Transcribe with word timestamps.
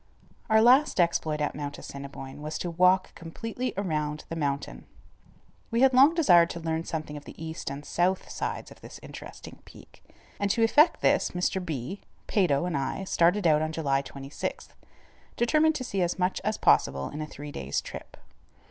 Our 0.49 0.63
last 0.63 0.99
exploit 0.99 1.41
at 1.41 1.53
Mount 1.53 1.77
Assiniboine 1.77 2.41
was 2.41 2.57
to 2.57 2.71
walk 2.71 3.13
completely 3.13 3.71
around 3.77 4.25
the 4.29 4.35
mountain. 4.35 4.87
We 5.69 5.81
had 5.81 5.93
long 5.93 6.15
desired 6.15 6.49
to 6.49 6.59
learn 6.59 6.85
something 6.85 7.17
of 7.17 7.25
the 7.25 7.39
east 7.39 7.69
and 7.69 7.85
south 7.85 8.27
sides 8.27 8.71
of 8.71 8.81
this 8.81 8.99
interesting 9.03 9.59
peak, 9.63 10.03
and 10.39 10.49
to 10.49 10.63
effect 10.63 11.01
this 11.01 11.29
Mr. 11.35 11.63
B., 11.63 12.01
Peyto, 12.25 12.65
and 12.65 12.75
I 12.75 13.03
started 13.03 13.45
on 13.45 13.71
July 13.71 14.01
26th, 14.01 14.69
determined 15.37 15.75
to 15.75 15.83
see 15.83 16.01
as 16.01 16.17
much 16.17 16.41
as 16.43 16.57
possible 16.57 17.09
in 17.11 17.21
a 17.21 17.27
three 17.27 17.51
days' 17.51 17.79
trip. 17.79 18.17